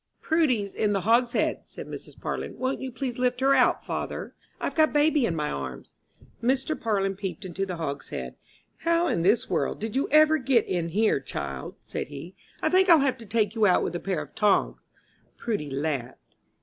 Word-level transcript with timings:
"Prudy's 0.19 0.73
in 0.73 0.93
the 0.93 1.01
hogshead," 1.01 1.61
said 1.65 1.85
Mrs. 1.85 2.19
Parlin. 2.19 2.57
"Won't 2.57 2.81
you 2.81 2.91
please 2.91 3.19
lift 3.19 3.39
her 3.39 3.53
out, 3.53 3.85
father? 3.85 4.33
I've 4.59 4.73
got 4.73 4.93
baby 4.93 5.27
in 5.27 5.35
my 5.35 5.51
arms." 5.51 5.93
Mr. 6.41 6.75
Parlin 6.75 7.15
peeped 7.15 7.45
into 7.45 7.67
the 7.67 7.75
hogshead. 7.75 8.33
"How 8.77 9.05
in 9.05 9.21
this 9.21 9.47
world 9.47 9.79
did 9.79 9.95
you 9.95 10.09
ever 10.09 10.39
get 10.39 10.65
in 10.65 10.89
here, 10.89 11.19
child?" 11.19 11.75
said 11.81 12.07
he. 12.07 12.33
"I 12.63 12.69
think 12.69 12.89
I'll 12.89 13.01
have 13.01 13.19
to 13.19 13.27
take 13.27 13.53
you 13.53 13.67
out 13.67 13.83
with 13.83 13.95
a 13.95 13.99
pair 13.99 14.23
of 14.23 14.33
tongs." 14.33 14.77
Prudy 15.37 15.69
laughed. 15.69 16.33